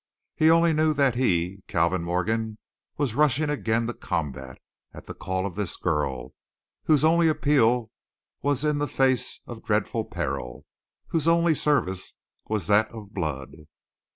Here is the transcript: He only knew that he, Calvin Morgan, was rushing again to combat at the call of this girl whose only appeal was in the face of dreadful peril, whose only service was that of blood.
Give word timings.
He 0.35 0.49
only 0.49 0.73
knew 0.73 0.95
that 0.95 1.13
he, 1.13 1.61
Calvin 1.67 2.01
Morgan, 2.01 2.57
was 2.97 3.13
rushing 3.13 3.51
again 3.51 3.85
to 3.85 3.93
combat 3.93 4.57
at 4.95 5.05
the 5.05 5.13
call 5.13 5.45
of 5.45 5.53
this 5.53 5.77
girl 5.77 6.33
whose 6.85 7.03
only 7.03 7.27
appeal 7.27 7.91
was 8.41 8.65
in 8.65 8.79
the 8.79 8.87
face 8.87 9.41
of 9.45 9.61
dreadful 9.63 10.05
peril, 10.05 10.65
whose 11.09 11.27
only 11.27 11.53
service 11.53 12.15
was 12.49 12.65
that 12.65 12.89
of 12.89 13.13
blood. 13.13 13.51